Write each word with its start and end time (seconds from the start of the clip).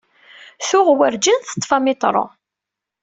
Tuɣ 0.67 0.87
werǧin 0.97 1.39
teṭṭif 1.43 1.71
amiṭru. 1.77 2.25